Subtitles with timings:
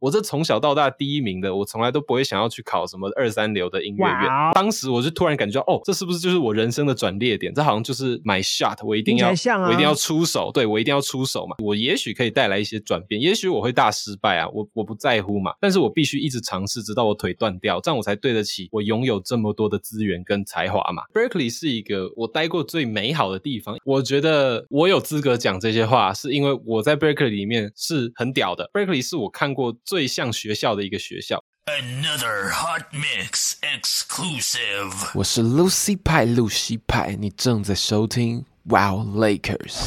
[0.00, 4.28] 我这从小到大第一名的，我从来都不会想要去考什么二三流的音乐院。
[4.54, 7.52] 当时我就突然感觉到，哦，这是不是就是我人生的转捩点？
[7.52, 11.56] 这好像就是 my shot，我一定要，我一定要出手，对我一定要出手嘛。
[11.62, 15.52] 我也许可以带来一些转变，也许我会大失败啊，我我不在乎嘛。
[15.60, 21.02] 但是我必须一直尝试，直到我腿断掉，这样我才对得起我拥有这么多的资源跟才华嘛。
[21.12, 28.70] Berkeley 是一个我待过最美好的地方，我觉得我有资格讲这些话，是因为我在 Berkeley 里面是很屌的。
[28.72, 31.43] Berkeley 是我看过最像学校的一个学校。
[31.65, 34.91] Another hot mix exclusive。
[35.13, 39.77] 我是 Lucy 派，露西派，你正在收听 Wow Lakers。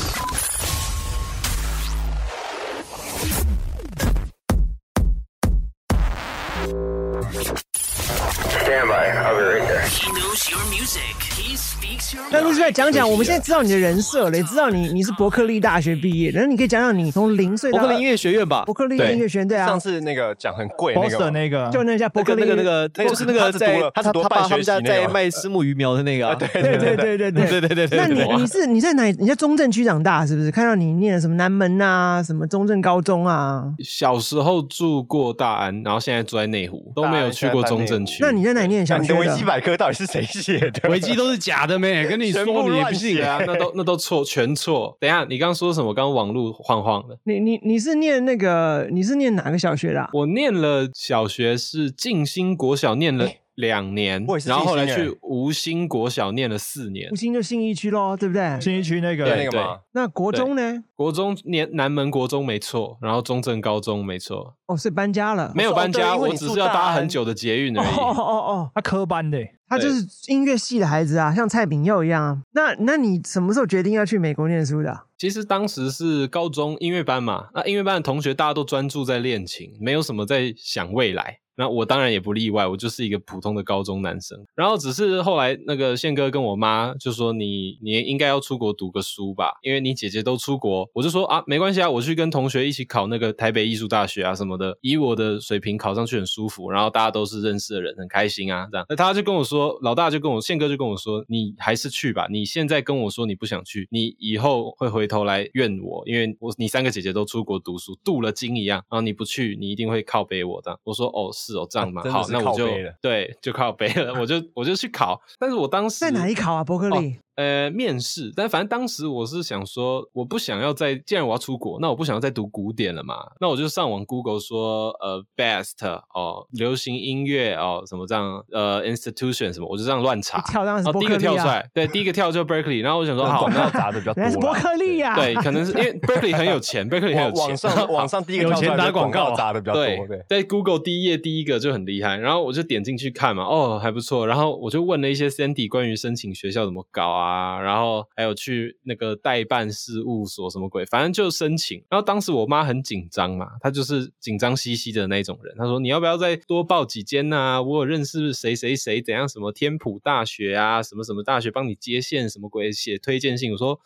[12.32, 27.98] 那陆续来讲讲，我们现在知道你的人设了，也知道你你是伯克利大学毕业，然后你可以讲讲你从零岁到伯克利音乐学院吧，伯克利音乐学院对啊，上次那个讲很贵那个那个，就那家伯克利那个那个，就是那个在他他爸他们家在卖私募鱼苗的那个，对对对对对对对对对。
[27.98, 29.12] 那你你是你在哪？
[29.12, 30.52] 你在中正区长大是不是？
[30.52, 33.66] 看到你念什么南门啊，什么中正高中啊？
[33.84, 38.20] 小时候住过大安，然后现在住在内湖，都没有去过中正区。
[38.22, 39.14] 那你在哪念小学？
[39.14, 40.90] 维基百科到底是谁写的？
[40.90, 42.08] 维基都是假的咩？
[42.08, 43.44] 跟你说你也不信啊？
[43.46, 44.96] 那都那都错，全错。
[45.00, 45.94] 等一下，你刚刚说什么？
[45.94, 47.18] 刚刚网络晃晃的。
[47.24, 48.88] 你你你是念那个？
[48.92, 50.10] 你是念哪个小学的？
[50.14, 53.28] 我念了小学是静心国小，念了。
[53.56, 58.60] 两年，然后后来去吴兴国小念了四年，吴兴就信义区喽，对不对？
[58.62, 59.80] 信义区那个那个嘛？
[59.92, 60.84] 那国中呢？
[60.96, 64.56] 国中念南门国中没错，然后中正高中没错。
[64.68, 65.52] 哦，是搬家了？
[65.56, 67.88] 没有搬家，我只是要搭很久的捷运而已。
[67.88, 72.42] 哦哦哦，他科班的，他就是音乐系的孩子啊，像蔡炳佑一样啊。
[72.54, 75.02] 那那你什么时候决定要去美国念书的？
[75.18, 81.41] 其实当时是高中音乐班嘛，那音乐班的同学大家都专注在练琴，没有什么在想未来。
[81.56, 84.46] 那我当然也不例外，我就是一个普通的高中男生。
[84.56, 96.72] 然后只是后来那个宪哥跟我妈就说：“你你应该要出国读个书吧，因为你姐姐都出国。”我就说：“啊，没关系啊，我去跟同学一起考那个台北艺术大学啊什么的，以我的水平考上去很舒服。
[96.72, 102.28] 然后大家都是认识的人，很开心啊这样。”那他就跟我说：“老大就跟我宪哥就跟我说，你还是去吧。
[102.30, 108.84] 你现在跟我说你不想去，你以后会回头来怨我，因为我你三个姐姐都出国读书，镀了金一样。
[108.90, 112.68] 然后你不去，你一定会靠背我的。”我说：“哦，是哦，这样嘛，好，那我就
[113.02, 115.20] 对，就靠背了，我就我就去考。
[115.40, 116.64] 但是我当时在哪里考啊？
[116.64, 117.18] 伯克利。
[117.36, 130.92] 呃，面试，但反正当时我是想说，我不想要再，既然我要出国，那我不想要再读古典了嘛，那我就上网 Google 说，呃，best 哦，流行音乐哦，什么这样，呃，institution 什么，我就这样乱查，跳当然是。
[131.00, 147.31] 第一个跳出来，对，第一个跳就 Berkeley，然后我想说， 好，那砸的比较多，是伯克利呀，对，可能是因为 Berkeley 很有钱， Berkeley 很有钱，网上网上第一个 有钱打广告砸的比较多，对，在 Google 第一页第一个就很厉害，然后我就点进去看嘛，哦，还不错，然后我就问了一些 Sandy 关于申请学校怎么搞啊，
[147.62, 148.02] 然后。
[148.16, 151.84] 还有去那个代办事务所什么鬼，反正就申请。
[151.90, 155.56] 然后当时我妈很紧张嘛，她就是紧张兮兮的那种人。
[155.58, 157.62] 她说：“你要不要再多报几间呐？
[157.62, 163.80] 我有认识谁谁谁怎样，什么天普大学啊，什么什么大学帮你接线，什么鬼写推荐信。”我说：“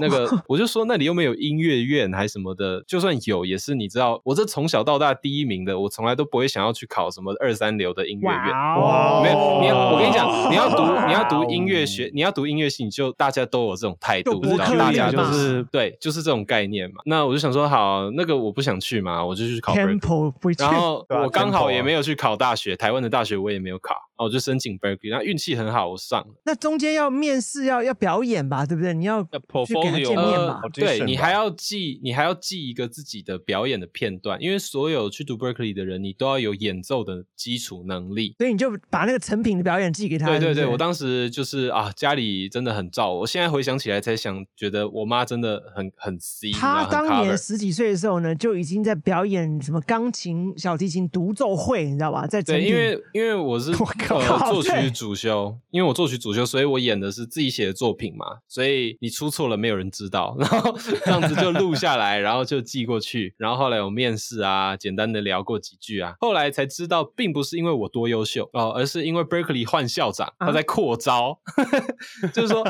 [0.00, 8.52] 那个，我就说那里又没有音乐院还什么的，就算有也是你知道，我这从小到大第一名的，我从来都不会想要去考什么二三流的音乐院。
[8.52, 17.02] 哇，没有，你要我跟你讲，你要读你要读音乐学，你要读音乐系，你就大家都。”有这种态度，然后大家就是对，就是这种概念嘛。
[17.04, 19.74] 那我就想说，好，那个我不想去嘛，我就去考。
[19.74, 23.94] 然后我刚好也没有去考大学，台湾的大学我也没有考，
[24.24, 25.10] 我就申请 Berkeley。
[25.10, 26.34] 那运气很好，我上了。
[26.46, 28.94] 那中间要面试，要要表演吧，对不对？
[28.94, 30.60] 你要去给他见面嘛？
[30.72, 38.34] 对你还要记，你还要记一个自己的表演的片段，因为所有去读 Berkeley 的人，你都要有演奏的基础能力。
[38.38, 40.26] 所以你就把那个成品的表演寄给他。
[40.26, 43.26] 对对对，我当时就是啊，家里真的很照我。
[43.26, 43.50] 现在。
[43.50, 46.52] 回想起来才想，觉得我妈真的很很 C。
[46.52, 52.28] 她当年十几岁的时候呢，就已经在表演什么钢琴、小提琴独奏会，你知道吧？
[52.28, 53.72] 在对，因为因为我是
[54.18, 58.26] 作曲主修，因为我作曲主修，所以我演的是自己写的作品嘛。
[58.48, 63.34] 所以你出错了，没有人知道，然后这样子就录下来，然后就寄过去。
[63.36, 71.38] 然后后来有面试啊，简单的聊过几句啊，后来才知道，并不是因为我多优秀哦，而是因为 Berkeley 换校长，他在扩招，
[72.32, 72.66] 就是说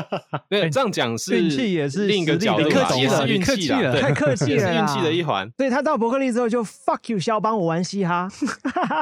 [0.49, 0.69] 对。
[0.69, 5.51] 这样讲是运气也是另一个角度，也是运气了，太客气了，运气的一环。
[5.57, 8.29] 所以他到伯克利之后就 fuck you，肖邦，我玩嘻哈。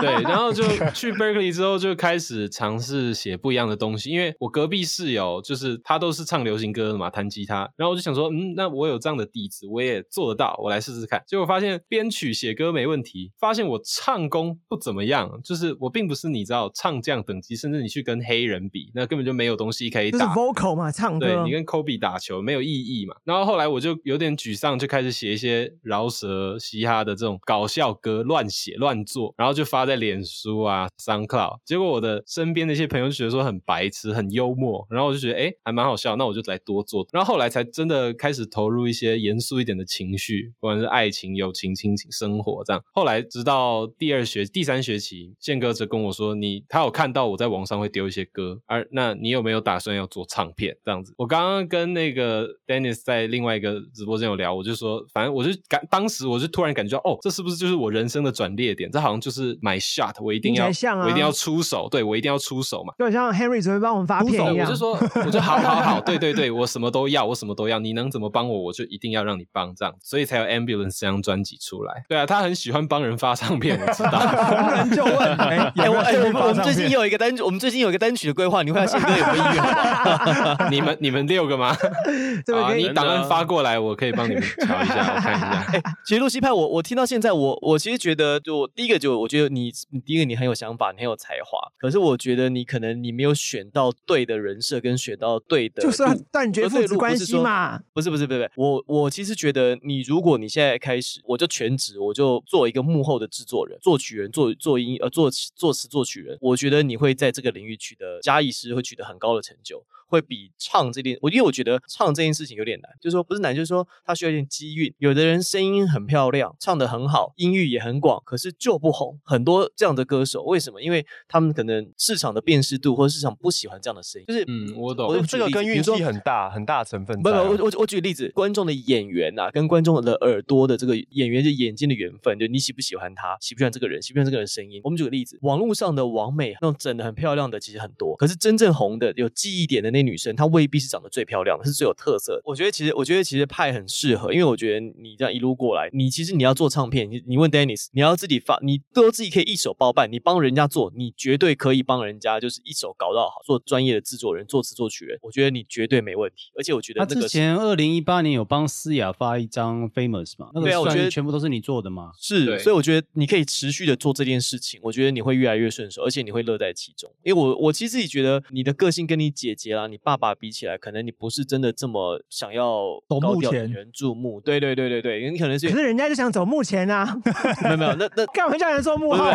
[0.01, 0.63] 对，然后就
[0.95, 2.28] 去 Berkeley 之后就开始。
[2.29, 11.21] 始尝试写不一样的东西，因为我隔壁室友就是他都是唱流行歌的嘛，弹吉他，然后我就想说，嗯，那我有这样的底子，我也做得到，我来试试看。
[11.25, 20.29] 结果发现编曲写歌没问题，发现我唱功不怎么样，就是我并不是你知道唱将等级，甚至你去跟黑人比，那根本就没有东西可以打。
[20.33, 23.15] vocal 嘛，唱歌，对你跟 Kobe 打球没有意义嘛。
[23.23, 31.59] 然后后来我就有点沮丧，就开始写一些饶舌、嘻哈的这种搞笑歌，乱写乱做，然后就发在脸书啊、SoundCloud。
[31.65, 37.07] 结果我的身边的一些朋友就觉得说很白痴、很幽默，然后我就觉得哎，还蛮好笑，那我就来多做。
[37.11, 42.83] 然后后来才真的开始投入一些严肃一点的情绪，不管是爱情、友情、亲情、生活这样。
[42.91, 51.13] 后来直到第二学、第三学期，宪哥则跟我说，你他有看到我在网上会丢一些歌，而那你有没有打算要做唱片这样子？
[51.17, 58.89] 我刚刚跟那个 Dennis 在另外一个直播间有聊，我就说，反正我就感当时我就突然感觉到，哦，这是不是就是我人生的转捩点？
[58.91, 60.67] 这好像就是 my shot，我一定要，
[61.03, 62.93] 我一定要出手，对我一定要出手嘛。
[62.97, 72.03] 就像 Henry 只会帮我们发片一样，我就说，我就好好好，对对对，我什么都要，我什么都要，你能怎么帮我，我就一定要让你帮，这样，所以才有 Ambulance 这张专辑出来。
[72.07, 74.19] 对啊，他很喜欢帮人发唱片，我知道。
[74.49, 80.71] 逢人就问，哎，我哎，我们我们最近有一个单，我们最近有一个单曲的规划，你会要宪哥有没有意愿？
[80.71, 81.69] 你们你们六个吗？
[82.55, 85.65] 啊，你档案发过来，我可以帮你们瞧一下，我看一下。
[85.73, 89.71] 哎，其实露西派，我我听到现在，我我其实觉得，就第一个就我觉得你，
[90.05, 91.59] 第一个你很有想法，你很有才华。
[91.77, 97.81] 可是我觉得你可能你没有选到对的人设，跟选到对的，就是断绝父子关系嘛。
[97.93, 109.83] 不是不是不是不是，我我其实觉得你，如果你现在开始，我就全职，我就做一个幕后的制作人、作曲人、做做音呃作作词作曲人，我觉得你会在这个领域取得嘉义师会取得很高的成就。
[110.09, 114.93] 会比唱这件，我因为我觉得唱这件事情有点难，就是说不是难，就是说它需要一点机运。
[114.97, 119.19] 有的人声音很漂亮，唱的很好，音域也很广，可是就不红。
[119.23, 120.81] 很多这样的歌手，为什么？
[120.81, 124.25] 因为他们可能市场的辨识度或者市场不喜欢这样的声音。
[124.27, 125.07] 就是嗯，我懂。
[125.07, 127.15] 我这个跟运气很大很大成分。
[127.21, 134.81] 不不，我我我举个例子，观众的演员呐，跟观众的耳朵的这个演员的眼睛的缘分，就你喜不喜欢他，喜不喜欢这个人，喜不喜欢这个人声音。
[134.83, 140.79] 我们举个例子，网络上的网美那种整的很漂亮的其实很多，可是真正红的有记忆点的那女生，她未必。
[140.79, 142.41] 是长得最漂亮的，是最有特色的。
[142.45, 156.51] 我觉得其实，我觉得其实派很适合，因为我觉得你这样一路过来，你其实你要做唱片，你你问 Dennis，你要自己发，你都自己可以一手包办，你帮人家做，你绝对可以帮人家，就是一手搞到好，做专业的制作人，作词作曲人，我觉得你绝对没问题。
[156.57, 167.11] 而且我觉得他之前二零一八年有帮思雅发一张 Famous 嘛，那个，我觉得全部都是你做的嘛，是，所以我觉得你可以持续的做这件事情，我觉得你会越来越顺手，而且你会乐在其中。
[167.23, 171.49] 因为我我其实自己觉得你的个性跟你姐姐啦、你爸爸比起来，可能你不是。
[171.49, 174.39] 真的这么想要走目前人注目？
[174.41, 177.17] 对对对对对，你可能是，可是人家就想走目前啊，
[177.63, 179.31] 没有没有，那那 干嘛叫人做幕后？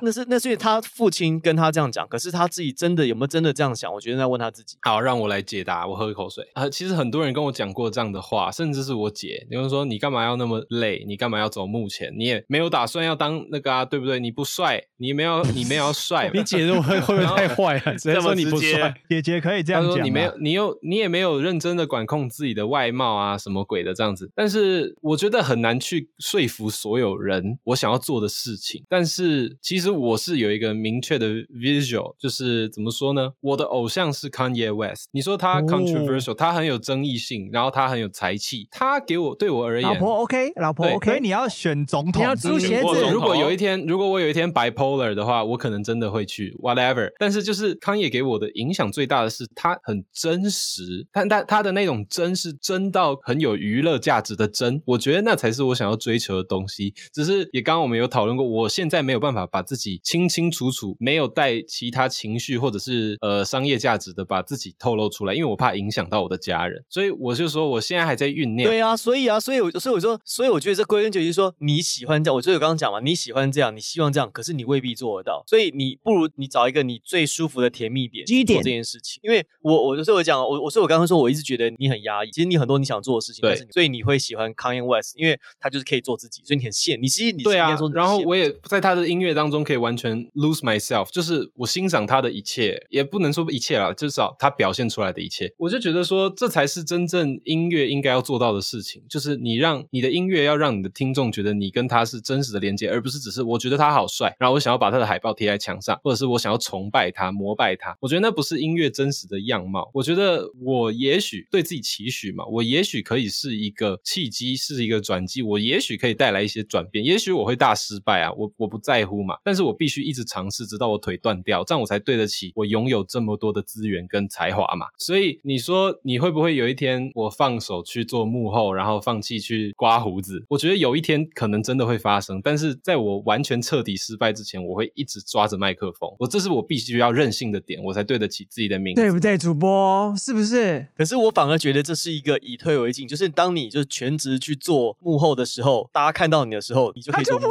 [0.00, 3.92] 那是那是因为他父亲跟他这样讲，可是他自己真的有没有真的这样想？
[3.92, 4.78] 我觉得在问他自己。
[4.80, 5.86] 好，让我来解答。
[5.86, 6.66] 我喝一口水啊。
[6.70, 11.04] 其实很多人跟我讲过这样的话，甚至是我姐，比如说你干嘛要那么累？
[11.06, 12.10] 你干嘛要走目前？
[12.16, 14.18] 你也没有打算要当那个啊，对不对？
[14.18, 16.30] 你不帅，你没有你没有 帅。
[16.32, 17.94] 你姐会会不会太坏了？
[17.98, 20.04] 直接说你不帅，姐姐可以这样讲。
[20.04, 21.18] 你没有，你又你也没。
[21.18, 28.84] 有认真的管控自己的外貌啊，什么鬼的这样子，但是我觉得很难去说服所有人我想要做的事情。
[28.88, 33.32] 但是其实我是有一个明确的 visual，就是怎么说呢？
[33.40, 35.08] 我的偶像是 Kanye West。
[35.10, 41.10] 你说他 controversial，他很有争议性，然后他很有才气，他给我对我而言，老婆 OK，老婆 OK。
[41.10, 43.10] 所以你要选总统，你要租鞋子。
[43.10, 47.10] 如果有一天，如果我有一天 bipolar 的话，我可能真的会去 whatever。
[47.18, 51.06] 但是就是康也给我的影响最大的是，他很真实。
[51.12, 56.94] 但但它的那种真是真到很有娱乐价值的真，我觉得那才是我想要追求的东西。
[57.12, 66.84] 只是也刚刚我们有讨论过，我现在没有办法把自己清清楚楚、没有带其他情绪或者是呃商业价值的把自己透露出来，因为我怕影响到我的家人。
[66.88, 68.68] 所以我就说我现在还在酝酿。
[68.68, 75.42] 对啊，所以啊，所以我所以我说，所以我觉得这归根结底说你喜欢这样，我就有刚刚讲嘛，你喜欢这样，你希望这样，可是你未必做得到。
[75.46, 79.20] 所以你不如你找一个你最舒服的甜蜜点做这件事情。
[79.22, 81.68] 因为我我所以我讲我我说我刚刚说我一直觉得。
[81.78, 86.98] 你很压抑，其实你很多你想做的事情，对，所以你会喜欢 Kanye West，因为他就是可以做自己，所以你很羡。
[86.98, 109.17] 你其实你对啊，然后我也在他的音乐当中可以完全 lose myself，就是我欣赏他的一切，也不能说一切啦，至少他表现出来的一切，我就觉得说这才是真正音乐应该要做到的事情，就是你让你的音乐要让你的听众觉得你跟他是真实的连接，而不是只是我觉得他好帅，然后我想要把他的海报贴在墙上，或者是我想要崇拜他、膜拜他，我觉得那不是音乐真实。
[109.18, 109.90] 实的样貌。
[109.94, 124.86] 我觉得我也许对自己期许嘛，我也许可以是一个契机，是一个转机，我也许可以带来一些转变，也许我会大失败啊，我我不在乎嘛，但是我必须一直尝试，直到我腿断掉，这样我才对得起我拥有这么多的资源跟才华嘛。
[124.98, 130.44] 所以你说你会不会有一天我放手去做幕后，然后放弃去刮胡子？
[130.48, 139.38] 我觉得有一天可能真的会发生，但是在我完全彻底失败之前，我会一直抓着麦克风，我这是我必须要任性的点，我才对得起自己的名，对不对？
[139.38, 140.86] 主播是不是？
[140.94, 147.50] 可是我反而觉得这是一个以退为进，就是当你就是全职去做幕后的时候，大家看到你的时候，你就可以就不要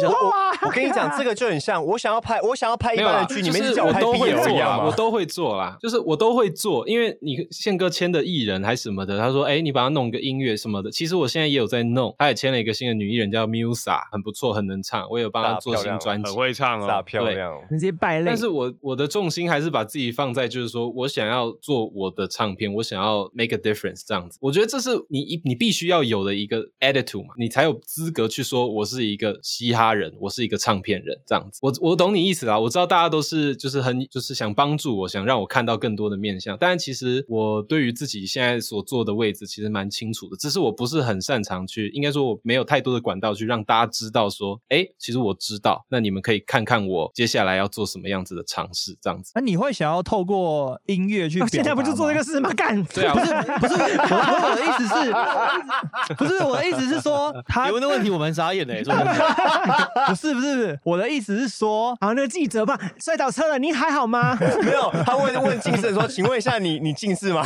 [0.00, 0.52] 说幕后啊！
[0.62, 18.26] 我跟你讲， 这个就很像我想要拍，我想要拍一般的剧，你们叫我拍都会做啊，我都会做啦，就是我都会做，因为你宪哥签的艺人还是什么的，他说，哎，你帮他弄个音乐什么的，其实我现在也有在弄，他也签了一个新的女艺人叫 Musa，很不错，很能唱，我有帮他做新专辑，很会唱哦，漂亮，直接败类。
[18.26, 31.58] 但是我我的重心还是把自己放在，就是说我想要做我的唱片，我想要 make a difference 这样子，我觉得这是你一你必须要有的一个 attitude 嘛，你才有资格去说我是一个嘻哈人，我是一个唱片人这样子。
[31.62, 36.56] 我我懂你意思啦，我知道大家都是就是很就是想帮助我，想让我看到更多的面相。
[36.58, 45.84] 但其实我对于自己现在所做的位置其实蛮清楚的，只是我不是很擅长去，应该说我没有太多的管道去让大家知道说，哎，其实我知道。
[45.88, 49.32] 那你们可以看看我接下来要做什么样子的尝试，这样子。
[49.34, 51.38] 那你会想要透过音乐去？
[51.46, 52.50] 现在不就做这个事吗？
[52.56, 52.82] 干？
[52.86, 53.26] 对啊，不是
[53.60, 53.74] 不是，
[54.10, 58.92] 我我的意思是，不是我的意思是说，他你问的问题我们傻眼嘞，说
[60.08, 64.36] 不是不是，我的意思是说，好，那个记者吧，摔倒车了，你还好吗？
[64.62, 67.44] 没有，他问问近视说，请问一下你你近视吗？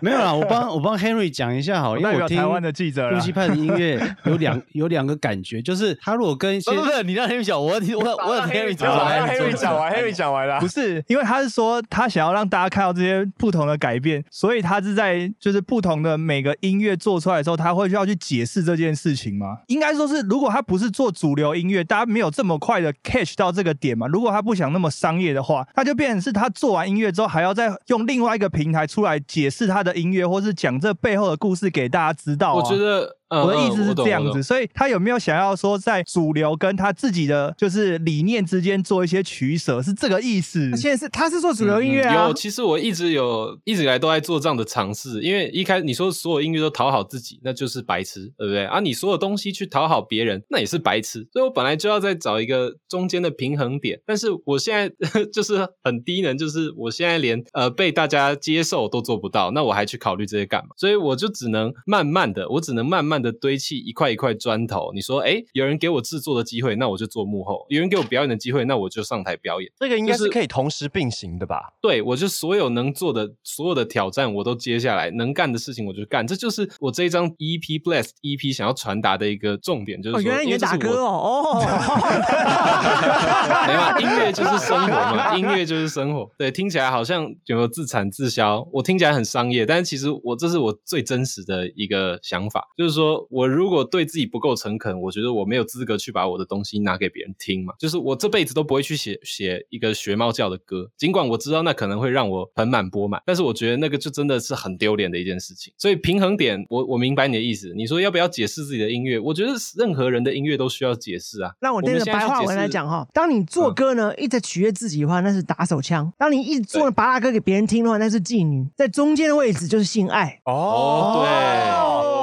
[0.00, 19.60] 没有啦，我帮我帮 Henry 讲一下好，因为我听台湾的记者露西派的音乐有两有两个感觉，就是他如果跟一些不是你让 Henry 讲，我我我让 Henry 讲完，Henry 讲完，Henry 讲完了，不是，因为他是说他想要让大家看到这些不同的改变，所以他是在就是不同的每个音乐做出来的时候，他会需要去解释这件事情吗？
[19.68, 24.06] 应该说是，如果他不是做主流音乐，大家没有这么快的 catch 到这个点嘛。
[24.08, 32.56] 如果他不想那么商业的话，他就变成是他做完音乐之后，还要再用另外一个平台出来解释他的音乐，或是讲这背后的故事给大家知道。
[32.56, 33.16] 我觉得。
[33.30, 40.76] 我的意思是这样子，所以他有没有想要说在主流跟他自己的就是理念之间做一些取舍，是这个意思？
[40.76, 42.28] 现在是他是做主流音乐啊。
[42.28, 48.64] 有，其实我一直有一直以来都在做这样的尝试，因为一开始你说所有音乐都讨好自己，那就是白痴，对不对？
[48.66, 51.26] 啊，你所有东西去讨好别人，那也是白痴。
[51.32, 60.70] 所以我本来就要再找一个中间的平衡点，但是我现在 就是很低能，就是我现在连呃被大家接受都做不到，那我还去考虑这些干嘛？
[60.76, 64.90] 所以我就只能慢慢的，我只能慢慢的堆砌一块一块砖头。
[64.94, 69.70] 你说，哎，有人给我制作的机会，那我就做幕后；有人给我表演的机会，那我就上台表演。
[69.78, 71.72] 这个应该是可以同时并行的吧？
[71.80, 76.26] 对，我就所有能做的所有的挑战我都接下来，能干的事情我就干。
[76.26, 81.60] 这就是我这一张 EP Bless EP 想要传达的一个重点，就是说原来你打歌哦，哦，
[83.66, 86.28] 没有，音乐就是生活嘛，音乐就是生活。
[86.38, 97.74] 对，听起来好像有没有自产自销，我听起来很商业，但是其实我这是我最真实的一个想法，就是说我如果对自己不够诚恳，我觉得我没有资格去把我的东西拿给别人听嘛。
[97.78, 105.72] 就是我这辈子都不会去写写一个学猫叫的歌，尽管我知道那可能会让我盆满钵满，但是我觉得那个就真的是很丢脸的一件事情。
[105.76, 107.72] 所以平衡点，我我明白你的意思。
[107.74, 109.18] 你说要不要解释自己的音乐？
[109.18, 111.52] 我觉得任何人的音乐都需要解释啊。
[111.60, 118.66] 那我用白话文来讲哈，当你做歌呢，一直取悦自己的话，那是打手枪；当你一直做拔拉歌给别人听的话，那是妓女。
[118.76, 120.40] 在中间的位置就是性爱。
[120.44, 122.15] 哦，对，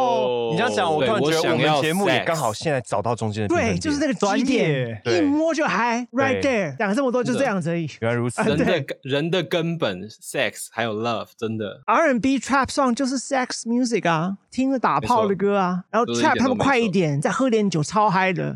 [0.53, 6.77] 你这样讲，我突然觉得我们节目也刚好现在找到中间的对，就是那个转点，一摸就嗨，right there。
[6.77, 7.89] 讲这么多，就这样子而已。
[8.01, 11.81] 原来如此，人的人的根本，sex 还有 love，真的。
[11.86, 18.55] R&B trap song 就是 sex music 啊，听着打炮的歌啊，然后 trap 他们快一点，再喝点酒，超嗨的。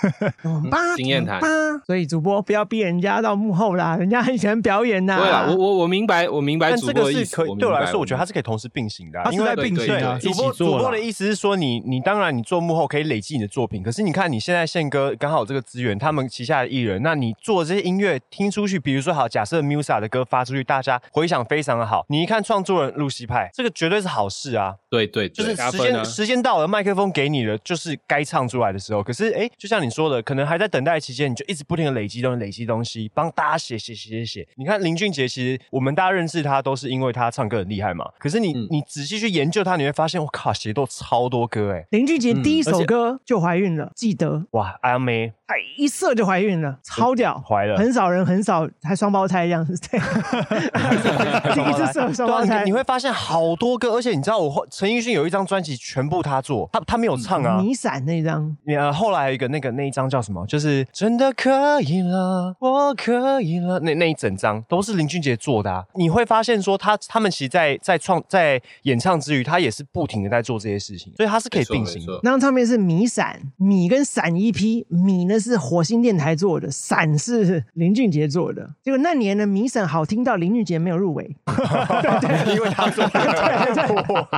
[0.70, 1.40] 八经验谈。
[1.86, 5.16] 所以主播不要逼人家到幕后啦，人家很喜欢表演呐。
[5.18, 7.36] 对啊，我我我明白，我明白主播的意思。
[7.56, 10.18] 对我来说，我觉得它是可以同时并行的，因为并行的。
[10.18, 24.74] 主播主播的意思是说，你你当然你做幕后可以累积你的作品，可是你看你现在宪哥刚好有这个资源，他们旗下的艺人，那你做这些音乐听出去，比如说好，假设 Musa 的歌发出去，大家回响非常的好，你一看创作人露西派，这个绝对是好事啊。
[24.90, 29.02] 对对，就是时间时间到了，麦克风给你了，就是该唱出来的时候。
[29.02, 34.48] 可是哎，就像你说的，可能还在等待期间，你就一直不停的累积东西，累积东西，帮大家写写写写写。
[34.56, 38.08] 你看林俊杰，其实我们大家认识他都是因为他唱歌很厉害嘛。
[38.18, 50.00] 可是你你仔细去研究他，你会发现，我靠，写都超超多歌哎，林俊杰第一首歌就怀孕了，记得，哇，阿妹哎，一射就怀孕了，超屌，怀了很少人很少还双胞胎一样， 对，
[51.52, 57.60] 第一次射双胞胎你你，会发现好多歌，而且你知道我陈奕迅有一张专辑全部他做，他他没有唱啊。
[57.60, 60.46] 你闪那张，你呃，后来一个那个那一张叫什么？
[60.46, 61.50] 就是真的可
[61.82, 63.78] 以了，我可以了。
[63.80, 65.84] 那那一整张都是林俊杰做的、啊。
[65.94, 72.20] 你会发现说他他们其实在在创在演唱之余，他也是不停的在做这些事情，所以它是可以并行的。
[72.22, 78.70] 那张唱片是米闪，米跟闪一批米呢是火星电台做的，闪是林俊杰做的。
[78.84, 81.24] 结果那年呢，米闪好听到林俊杰没有入围，
[82.54, 84.28] 因为他做的，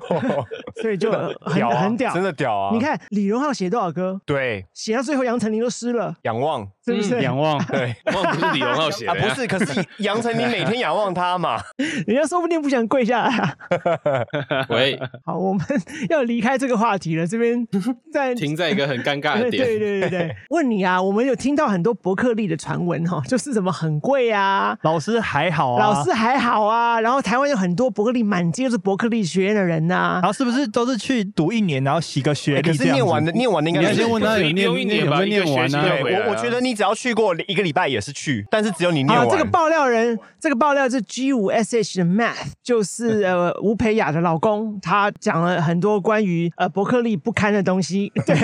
[0.80, 2.70] 所以就很屌啊很屌， 真的屌啊！
[2.72, 7.20] 你，看李荣浩写多少歌，对，写到最后杨丞琳都湿了，仰望，是不是？
[7.20, 7.94] 仰望，对。
[8.14, 9.20] 望不是李荣浩写啊，的。
[9.20, 11.60] 呀，不是，可是杨丞琳每天仰望他嘛，
[12.06, 13.54] 人家说不定不想跪下来啊。
[14.70, 15.62] 喂，好，我们
[16.08, 17.66] 要离开这个话题了，这边
[18.12, 20.00] 在停在一个很尴尬的点 对点。
[20.00, 32.72] 对对对， 问你啊，我们有听到很多伯克利的传闻哈，就是什么很贵啊，老师还好啊，老师还好啊，然后台湾有很多伯克利满街都是伯克利学院的人呐、然后是不是都是去读一年，然后洗个学欸可？
[32.72, 35.98] 是念完的念完的应该先问他有念一年吧念有没有念完啊一个学期？
[35.98, 39.30] 就回来对我，我觉得你只要去过一个礼拜也是去，但是只有你念好，完。
[39.30, 48.12] 这个爆料人，这个爆料是 G 五 SH 的 Math，就是呃吴培雅的老公，他讲了很多关于呃伯克利不堪的东西。
[48.26, 48.36] 对，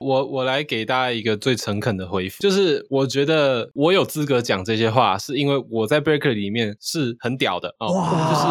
[0.00, 7.88] 我我来给大家一个最诚恳的回复，就是我觉得我有资格讲这些话，是因为我在 Berkeley 里面是很屌的哦，
[8.30, 8.46] 就是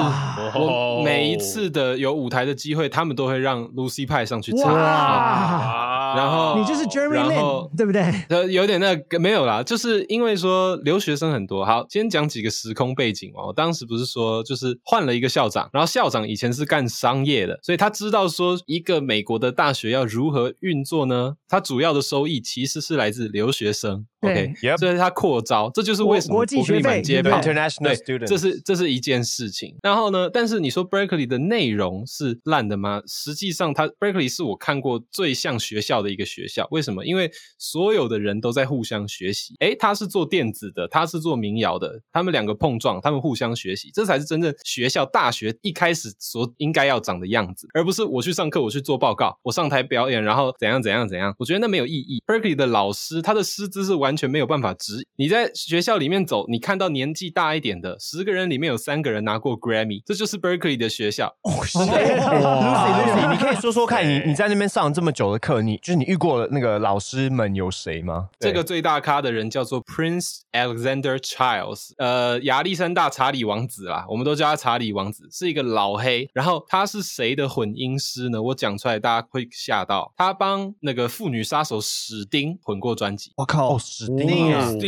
[0.60, 4.74] 我每一次的有舞台的机会，他们都会让 Lucy 派上去唱。
[4.74, 8.01] 哇，然后你就是 Jeremy 然 Lin，后对不对？
[8.29, 11.65] 呃，有点那个没有啦，就是因为说留学生很多。
[11.65, 13.48] 好，先讲几个时空背景哦。
[13.48, 21.36] 我当时不是说就是换了一个校长，然后校长以前是干商业的，所以他知道说一个美国的大学要如何运作呢？
[21.48, 24.05] 他主要的收益其实是来自留学生。
[24.24, 27.42] 对 OK，Yep 所以他扩招，这就是为什么国际伯克利学费对满街跑。
[27.42, 29.75] international students，这是这是一件事情。
[29.84, 33.01] 然后呢，但是你说 Berkeley 的内容是烂的吗？
[33.06, 36.68] 实际上，它 Berkeley 是我看过最像学校的一个学校。
[36.72, 37.06] 为什么？
[37.06, 39.56] 因为所有的人都在互相学习。
[39.60, 51.36] 诶，他是做电子的，他是做民谣的，他们两个碰撞，他们互相学习，这才是真正学校大学一开始所应该要长的样子，而不是我去上课，我去做报告，我上台表演，然后怎样怎样怎样。
[51.38, 52.22] 我觉得那没有意义。
[52.25, 55.05] Berkeley 的老师，他的师资是完全没有办法指。
[55.15, 61.33] 你在学校里面走，你看到年纪大一点的，十个人里面有三个人拿过 Grammy，这就是 Berkeley 的学校。
[61.44, 68.29] Lucy Lucy，你可以说说看你你在那边上这么久的课，你就是你遇过的那个老师们有谁吗？
[68.40, 76.29] 这个最大咖的人叫做 Prince Alexander Charles，呃，亚历山大查理王子啦，我们都叫他查理王子，是一个老黑。
[76.33, 78.42] 然后他是谁的混音师呢？
[78.42, 83.31] 我讲出来大家会吓到，他帮那个妇女杀手史丁混过专辑。
[83.38, 83.79] 我靠哦，，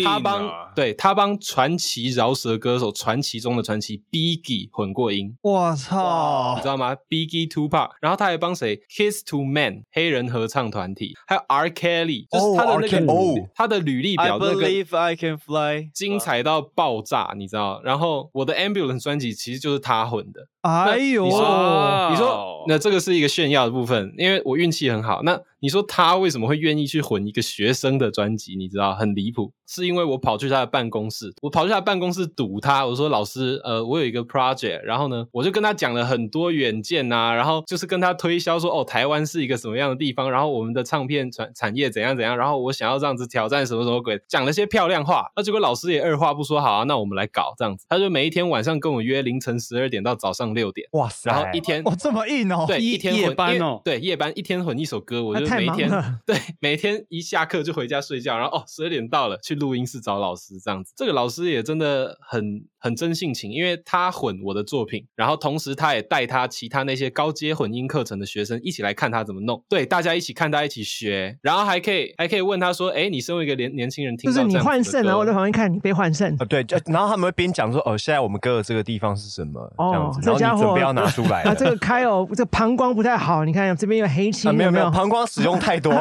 [0.04, 17.82] 他帮对他帮传奇饶舌歌手传奇中的传奇 Biggie 混过音，我操你知，道吗？Biggie Tupac，然后他还帮谁？Kiss to Man 黑人合唱团体，还有 R Kelly，就是他的那个、他的履历表那个 believe I can fly，精彩到爆炸，你知道？
[17.84, 20.48] 然后我的 Ambulance 专辑其实就是他混的。
[20.62, 25.22] 哎呦，你说哇你说，那这个是一个炫耀的部分，因为我运气很好。
[25.22, 28.56] 那你说他为什么会愿意去混一个学生的专辑？
[28.56, 50.88] 你知道很离谱，是因为我跑去他的办公室，我跑去他的办公室堵他，我说老师，呃，我有一个 project，然后呢，我就跟他讲了很多远见呐、然后就是跟他推销说，哦，台湾是一个什么样的地方，然后我们的唱片产产业怎样怎样，然后我想要这样子挑战什么什么鬼，讲了些漂亮话，那结果老师也二话不说，好啊，那我们来搞这样子，他就每一天晚上跟我约凌晨十二点到早上六点。
[50.92, 60.94] 哇塞，然后一天哇，这么硬哦，对，夜一天混夜班哦对，夜班一天混一首歌，我就每一天对每天一下课就回家睡觉，然后哦十二点到了去录音室找老师这样子。
[60.96, 76.36] 这个老师也真的很很真性情，因为他混我的作品，然后同时他也带他其他那些高阶混音课程的学生一起来看他怎么弄，对，大家一起看他一起学，然后还可以还可以问他说，哎，你身为一个年年轻人，听就是你换肾，然后我在旁边看你被换肾。
[76.38, 85.92] 呃，对，就然后他们会边讲说，哦，现在我们歌的这个地方是什么，哦这样子，这家伙然后你准备要拿出来啊，这个开哦，这膀胱不太好，你看这边有黑青，啊，没有没有，膀胱使用太多，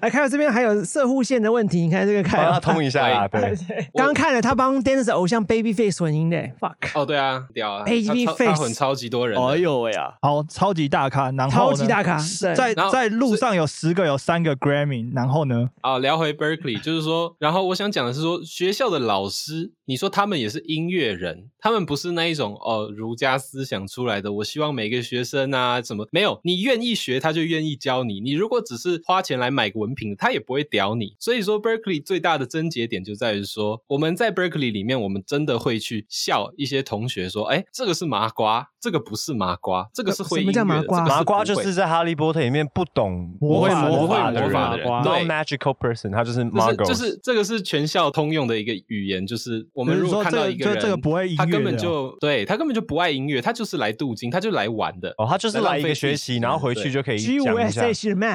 [0.00, 3.28] 哎，看到这边还有射护线的问题，你看这个开帮他通一下啊。
[3.34, 3.54] 对，
[3.94, 5.44] 刚刚看了他帮 Dance 偶像
[5.74, 6.74] Babyface 混音的，fuck。
[6.94, 9.40] 哦，对啊，屌啊他混超级多人。
[9.40, 10.14] 哎呦喂啊！
[10.22, 12.18] 好，超级大咖，然后超级大咖，
[12.54, 15.70] 在在路上有十个，有三个 Grammy，然后呢？
[15.80, 24.32] 啊，聊回 Berkeley，就是说，然后我想讲的是说，学校的老师，你说他们也是音乐人，他们不是那一种哦儒家思想出来的。
[24.32, 26.40] 我希望每个学生啊，什么没有？
[26.42, 28.20] 你愿意学，他就愿意教你。
[28.20, 31.14] 你如果只是花钱来买个文凭，他也不会屌你。
[31.20, 41.06] 所以说，Berkeley 最大的症结点就在于说，我们在 Berkeley 里面，我们真的会去笑一些同学说，哎，这个是麻瓜，这个不是麻瓜，这个是会什么叫麻瓜？
[41.06, 55.14] 麻瓜就是在哈利波特里面不懂不会魔法的人，no magical person，他就是 Margo，就是这个是全校通用的一个语言，就是我们如果看到一个人，这个不会音乐，他根本就对他根本就不爱音乐，他就是来镀金，他就来玩的。
[55.16, 57.82] 哦，他就是来一个学习，然后回去就可以讲一下。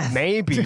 [0.09, 0.62] Maybe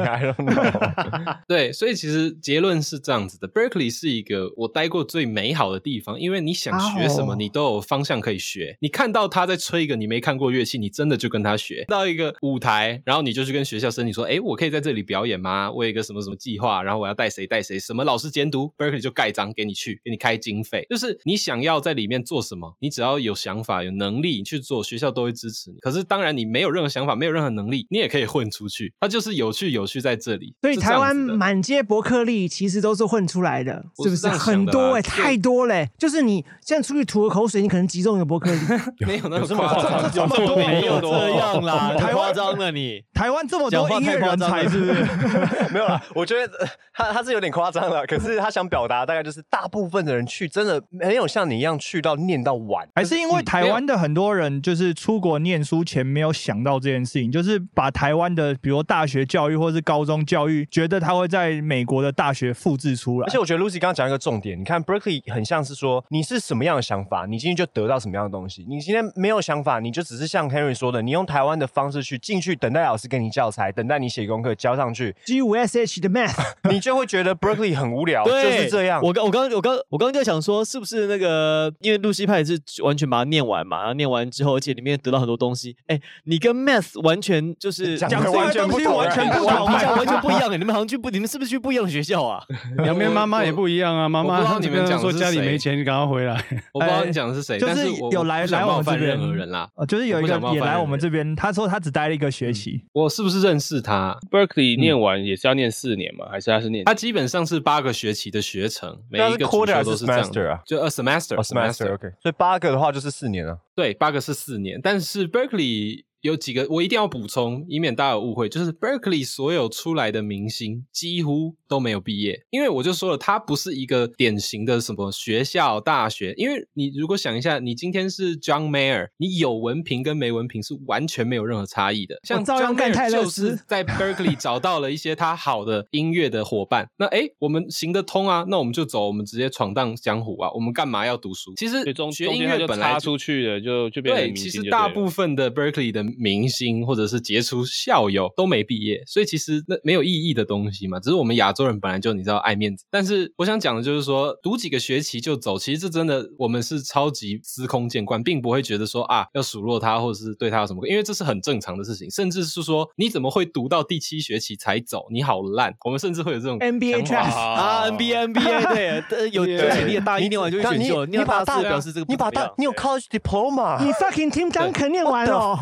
[0.00, 1.36] I don't know。
[1.46, 8.76] 对，所以其实结论是这样子的：Berkeley 是一个我待过最美好的地方，因为你想学什么，你都有方向可以学。
[8.80, 11.84] 你看到他在吹一个你没看过乐器，你真的就跟他学。
[11.88, 15.70] 到一个舞台，然后你就去跟学校申请说：“哎，我可以在这里表演吗？
[15.70, 20.86] 我有一个什么什么计划，然后我要带谁带谁，什么老师监督，Berkeley 就盖章给你去，给你开经费。
[20.88, 25.78] 就是你想要在里面做什么，你只要有想法、有能力去做，学校都会支持你。
[25.80, 28.92] 可是当然，你没有任何想法、没有任何能力，你也可以混出去。
[29.00, 30.54] 它就是有趣，有趣在这里。
[30.62, 34.28] 所以台湾满街伯克利其实都是混出来的，是不是？
[34.28, 35.88] 很多哎，太多嘞。
[35.98, 38.58] 就是你现在出去吐个口水，你可能集中一个伯克利，
[39.00, 43.02] 没有那么夸张，这么多没有这样啦，太夸张了你。
[43.12, 44.92] 台湾这么多音乐人才，是不是？
[45.72, 46.52] 没有啦，我觉得
[46.92, 48.06] 他他是有点夸张了。
[48.06, 63.26] 可是他想表达大概就是大部分的人去真的没有像你一样去到念到晚，还是因为台湾的很多人就是出国念书前没有想到这件事情，就是把台湾的比如大学教育或是高中教育，觉得他会在美国的大学复制出来。
[63.26, 68.64] 而且我觉得 Lucy 刚刚讲一个重点，你看 Berkeley 很像是说你是什么样的想法，你今天就得到什么样的东西。
[68.68, 75.16] 你今天没有想法，你就只是像 Henry 说的，你用台湾的方式去进去，等待老师给你教材，等待你写功课交上去。
[75.24, 76.36] G 五 S H 的 Math，
[76.70, 79.00] 你就会觉得 Berkeley 很无聊，就是这样。
[79.02, 83.78] 我刚我刚我刚我刚刚就想说，是不是那个因为露西派是完全把它念完嘛？
[83.78, 85.74] 然后念完之后，而且里面得到很多东西。
[85.86, 90.52] 哎，你跟 Math 完全就是讲完全不同，完全不同，完全不一样。
[90.54, 92.42] 你们好像去不，你们是不是去不一样的学校啊？
[92.78, 94.08] 两边妈妈也不一样啊。
[94.08, 96.34] 妈妈，不知道你们讲说家里没钱，你赶快回来。
[96.72, 99.68] 我不知道你讲的是谁，就是有来来我们这边人啦。
[99.86, 102.84] 就是有一个也来我们这边，他说他只待了一个学期。
[102.92, 106.26] 我是不是认识他？Berkeley 念完也是要念四年吗？
[106.30, 106.84] 还是他是念？
[106.84, 110.30] 他基本上是八个学期的学程，每一个 quarter 都是这样。
[110.64, 112.08] 就 a semester，a semester，OK。
[112.20, 113.58] 所以八个的话就是四年了。
[113.74, 116.04] 对，八个是四年，但是 Berkeley。
[116.24, 126.32] 有几个我一定要补充，以免大家有误会，就是 Berkeley 所有出来的明星几乎都没有毕业，因为我就说了，它不是一个典型的什么学校大学。
[126.38, 132.18] 因为你如果想一下，你今天是 John Mayer，你有文凭跟没文凭是完全没有任何差异的。
[132.22, 141.52] 像 John Mayer 就是在 Berkeley 找到了一些他好的音乐的伙伴，那哎，我们行得通啊，那我们就走，我们直接闯荡江湖啊，我们干嘛要读书？
[141.56, 146.13] 其实学音乐本来出去的就就变对，其实大部分的 Berkeley 的。
[146.18, 150.98] 明星或者是杰出校友都没毕业，所以其实那没有意义的东西嘛。
[151.00, 152.84] 只是我们亚洲人本来就你知道爱面子。
[152.90, 162.10] 但是我想讲的就是说，读几个学期就走，其实这真的我们是超级司空见惯，并不会觉得说啊要数落他或者是对他有什么，因为这是很正常的事情。
[162.10, 165.06] 甚至是说你怎么会读到第七学期才走？
[165.10, 165.74] 你好烂！
[165.84, 175.58] 我们甚至会有这种 NBA t 啊，NBA NBA 对，有潜力的大一念完就选秀，你把大表示这个，你把大你有 college diploma，你 fucking Tim Duncan 念完了。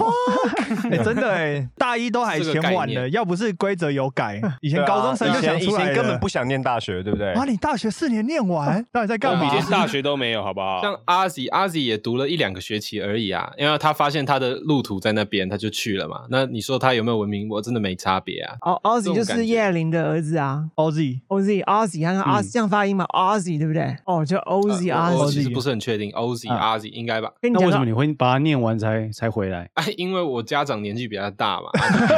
[0.91, 7.33] 哎，真的哎，大一都还嫌晚了，要不是规则有改， 以前高中生就想出来，根本不想念大学，对不对？
[7.33, 9.53] 啊，你大学四年念完，到底在干嘛？
[9.53, 10.81] 连大学都没有，好不好？
[10.83, 16.23] 像阿 Z，阿 Z 也读了一两个学期而已啊，因为他发现他的路途在那边，他就去了嘛。
[16.31, 17.49] 那你说他有没有文明？
[17.49, 18.57] 我真的没差别啊。
[18.63, 23.97] 哦，阿 Z 就是叶玲的儿子啊，OZ，OZ，阿 Z，看看阿 Z 这样发音嘛，，Oz 对不对？
[24.05, 27.31] 哦，就 OZ，阿 Z，我其实不是很确定，OZ，阿 Z 应该吧？
[27.43, 29.69] 那为什么你会把它念完才才回来？
[29.75, 31.71] 哎， 因为我家长年纪比较大嘛，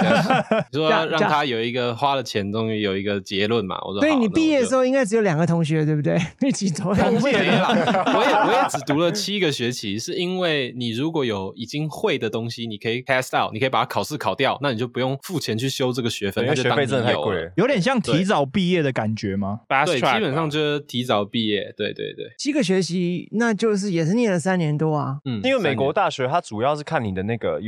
[0.72, 3.76] 你说让他有一个花了钱，终于有一个结论嘛。
[3.84, 6.18] 我说，所以你毕业的时候应该只有两个同学，对不对？
[6.46, 6.90] 一起走。
[6.90, 19.60] 我也我也我也只读了七个学期，是因为你如果有已经会的东西，你可以 test out，你可以把它考试考掉，那你就不用付钱去修这个学分，那就学费真的太贵，有点像提早毕业的感觉吗？
[19.86, 21.72] 对，基本上就是提早毕业。
[21.76, 25.18] 对对对，七个学期，那就是也是念了三年多啊。
[25.24, 27.60] 嗯，因为美国大学它主要是看你的那个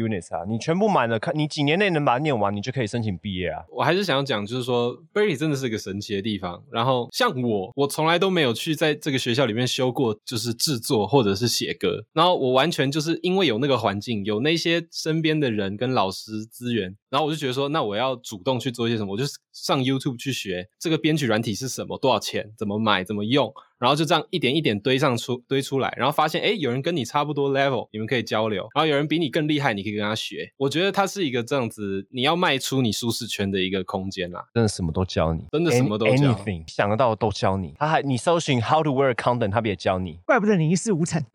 [0.48, 3.62] 你全部满了，看你几年内能把它念完，你就可以申请毕业啊。
[3.70, 6.62] 我还是想要讲，就是说 Berkeley 真的是一个神奇的地方。
[6.70, 12.04] 然后像我，我从来都没有去在这个学校里面修过，就是制作或者是写歌。
[12.12, 23.52] 然后我完全就是因为有那个环境，有那些身边的人跟老师资源，然后我就觉得说，那我要主动去做一些什么，我就上 YouTube 去学这个编曲软体是什么，多少钱，怎么买，怎么用。
[23.78, 30.50] 然后就这样一点一点堆上出堆出来，然后发现哎，有人跟你差不多 level，你们可以交流；然后有人比你更厉害，你可以跟他学。
[30.56, 34.44] 我觉得它是一个这样子，你要迈出你舒适圈的一个空间啦。
[34.54, 37.74] 真的什么都教你，真的什么都教，anything 想得到的都教你。
[37.78, 40.18] 他还你搜寻 how to wear a condom，他也教你。
[40.24, 41.22] 怪不得你一事无成。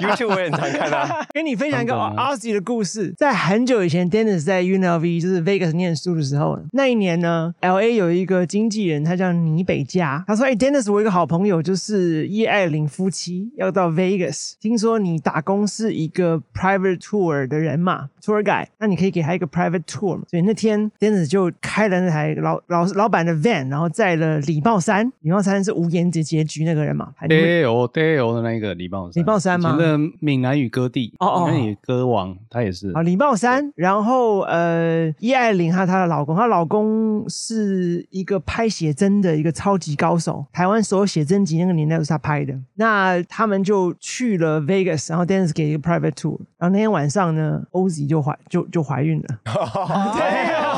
[0.00, 1.26] YouTube 我也常看啊。
[1.32, 19.82] 跟你分享一个 Ozzy 的故事，在很久以前，Dennis 在 UNLV 就是 Vegas 念书的时候，那一年呢，LA 有一个经纪人，他叫倪北嘉，他说：“哎，Dennis，我一个好朋友。”就是叶爱玲夫妻要到 Vegas，听说你打工是一个 private tour 的人嘛，tour guide，那你可以给他一个 private
[19.82, 20.22] tour 嘛。
[20.30, 29.76] 所以那天 Dennis 就开了那台老老老板的 van，然后载了李茂山，李茂山是无言的结局那个人嘛，Dale Dale 的那个李茂山李茂山吗？
[29.78, 33.72] 那闽南语歌帝哦哦，闽南语歌王，他也是啊，李茂山。
[33.74, 41.58] 然后呃，叶爱玲和她的老公，她老公是一个拍写真的一个超级高手，台湾所有写真集。
[41.60, 49.26] 那个年代都是他拍的，那他们就去了 Vegas，然后 Dennis 给一个 private tour，然后那天晚上呢，Ozzy 就怀就就怀孕了。
[49.44, 49.52] 对，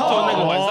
[0.09, 0.69] 就那个晚上，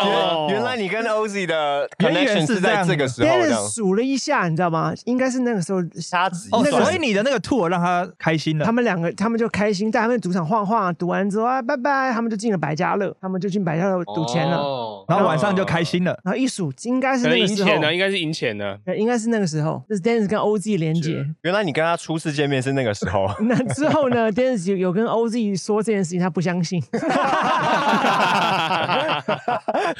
[0.50, 3.28] 原来你跟 Ozzy 的 connection 是在这个时候。
[3.28, 4.92] Dennis 数了一下，你知道吗？
[5.04, 6.48] 应该是那个时候瞎子。
[6.52, 8.64] 哦，所以你的那个 tour 让他开心了。
[8.64, 16.18] 他们两个，他们就开心，在他们赌场晃晃，赌完之后啊，拜拜，他们就进了百家乐，他们就进百家乐赌钱了，然后晚上就开心了。
[16.24, 19.82] 然后一数，应该是那个时候，赢钱呢，应该是赢钱呢，应该是那个时候。
[19.90, 23.28] 是 Dennis 跟 OZ 连接，原来你跟他初次见面是那个时候。
[23.42, 24.30] 那之后呢？
[24.32, 26.82] Dennis 有有跟 OZ 说这件事情，他不相信。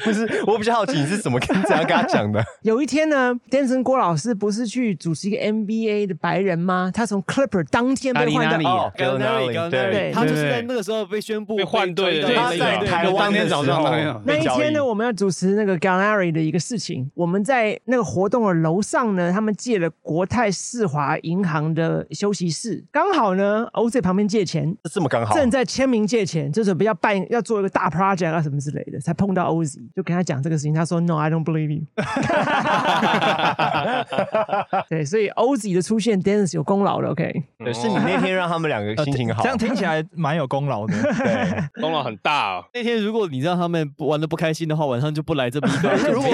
[0.03, 2.43] 不是，我比较好奇你是怎么跟怎样跟他讲的。
[2.63, 6.91] 有一天呢，Dennis 跟郭老师不是去主持一个 NBA 的白人吗？
[6.93, 12.33] 他从 Clipper 当天被换到 Gallery，对，他就是在那个时候被宣布被换队的。
[12.33, 13.83] 他在台湾当天早上
[14.25, 17.09] 那一天呢，我们要主持那个 Gallery 的一个事情。
[17.15, 31.81] 我们在那个活动的楼上呢，他们借了国泰世华银行的休息室，刚好呢，OZ 旁边借钱，这么刚好，正在签名借钱，就准备要办要做一个大 project 啊什么之类的，才碰到 OZ，就跟他讲这个事情，他说 No, I don't believe you。
[34.89, 37.43] 对，所以 OZ 的出现，Dennis 有功劳的，OK？
[37.63, 42.65] 对，是你那天让他们两个心情好， 这样听起来蛮有功劳的，对，功劳很大哦。
[42.73, 45.73] 那天如果你让他们玩的不开心的话，晚上就不来这边。
[46.11, 46.29] 如果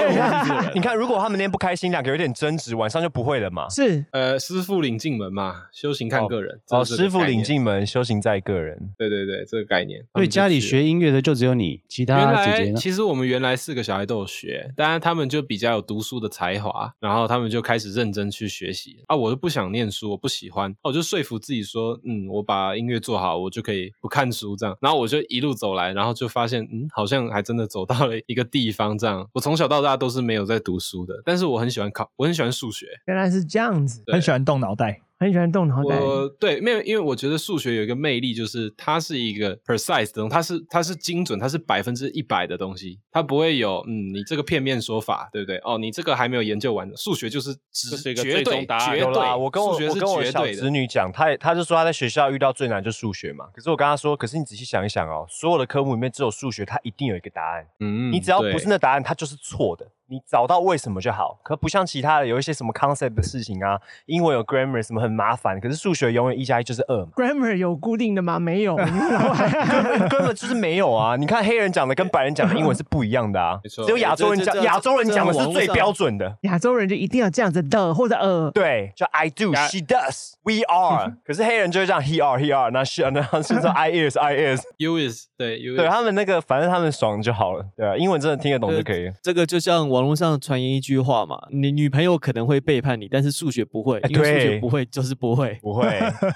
[0.74, 3.68] 你看，如果他们那天不开心，两个有点争执，晚上就不会了嘛？
[3.68, 6.58] 是，呃，师傅领进门嘛，修行看个人。
[6.70, 8.78] 哦，师傅领进门，修行在个人。
[8.96, 10.04] 对对对，这个概念。
[10.14, 12.78] 所以家里学音乐的就只有你，其他姐姐呢？
[12.78, 19.02] 其实我们原来四个小孩都有学，当然他们就比较有读书的才华，然后他们就开始认真去学习。
[19.06, 24.76] 啊，我就不想念书，我不喜欢，我就说服自己说，嗯，我把音乐做好，我就可以不看书这样。
[24.78, 29.26] 然后我就一路走来，然后就发现，嗯，好像还真的走到了一个地方这样。
[29.32, 32.88] 我从小到大都是没有在读书的，但是我很喜欢考，我很喜欢数学。
[33.06, 35.00] 原来是这样子，很喜欢动脑袋。
[35.20, 36.00] 很喜欢动脑袋。
[36.00, 45.58] 我对，没有，因为我觉得数学有一个魅力，就是它是一个 precise 的东西，它是它是精准，它是百分之一百的东西，它不会有嗯，你这个片面说法，对不对？
[45.58, 49.34] 哦，你这个还没有研究完，数学就是只是一个绝对绝对。
[49.36, 53.44] 我跟我我跟我小侄女讲，她她就说她在学校遇到最难就数学嘛。
[53.54, 57.66] 可是我跟她说，可是你仔细想一想哦，所有的科目里面只有数学，它一定有一个答案。
[57.80, 59.86] 嗯，你只要不是那答案，它就是错的。
[60.10, 67.12] 你找到为什么就好，可不像其他的有一些什么 concept 的事情啊，英文有 grammar 什么很麻烦，可是数学永远一加一就是二嘛。
[67.14, 68.36] grammar 有固定的吗？
[68.40, 68.74] 没有，
[70.10, 71.14] 根本就是没有啊！
[71.14, 76.36] 你看黑人讲的跟白人讲的英文是不一样的啊，没错只有亚洲人讲，亚洲人讲的是最标准的。
[76.40, 81.12] 亚洲人就一定要这样子的或者呃，对，就 I do，she does，we are。
[81.24, 89.08] 可是黑人就会这样 he are，he are，那是那 是说 I is，I is，you is，对，对他们那个反正他们爽就好了，对啊，英文真的听得懂就可以。
[89.22, 89.99] 这个就像我。
[90.00, 95.84] 网络上传言一句话嘛，你女朋友可能会背叛你，但是数学不会，因为数学不会就是不会，不会。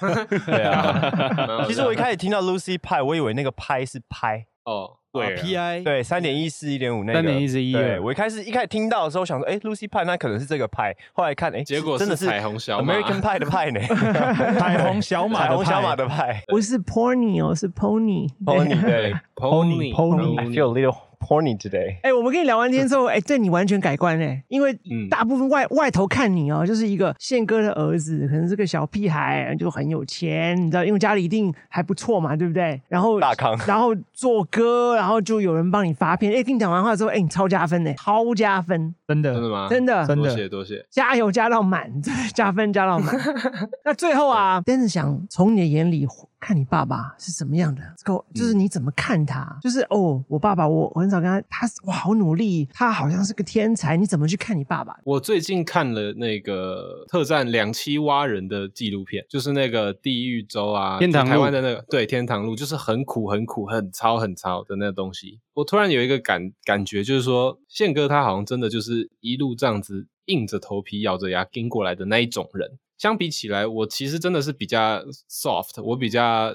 [0.44, 4.44] 对啊，其实我一开始听到 Lucy 派，我以为那个拍是拍。
[4.66, 7.72] 哦，对，P I 对，三点一四一点五那个，三点一四一。
[7.72, 13.80] 对我一开始一开始听到的时候，想说，哎，Lucy 派那可能是这个派，后来看，哎，结果真的是彩虹小马，American 派的派呢，
[14.60, 20.38] 彩虹小马，彩虹小马的派，不是 Pony 哦，是 Pony，Pony 对，Pony Pony。
[20.38, 20.96] I feel a little。
[21.24, 21.96] Horny today。
[22.02, 32.80] 哎、我们跟你聊完天之后， 哎、对你完全改观哎、因为嗯大部分外外头看你哦，就是一个宪哥的儿子，可能是个小屁孩，就很有钱，你知道，因为家里一定还不错嘛，对不对？
[32.88, 39.66] 然后大康 然后做歌，然后就有人帮你发片，哎、听你讲完话之后，哎、你超加分哎、超加分，真的真的吗？
[39.68, 40.84] 真的真的多谢多谢。
[40.90, 43.14] 加油加到满，对，加分加到满。
[43.84, 46.06] 那最后啊，真的想从你的眼里
[46.44, 49.58] 看你爸爸是什么样的，这个就是你怎么看他？
[49.62, 54.94] 就是哦，我爸爸我我很少跟他，他哇好努力，他好像是个天才，你怎么去看你爸爸？
[55.04, 65.40] 我最近看了那个特战两栖蛙人的纪录片，就是那个地狱州啊，天堂台湾的那个对天堂路，就是很苦很苦很糙很糙的那个东西。
[65.54, 72.70] 我突然有一个感感觉，就是说宪哥他好像真的就是一路这样子硬着头皮咬着牙跟过来的那一种人。
[73.04, 74.98] 相比起来，我其实真的是比较
[75.30, 76.50] soft，我比较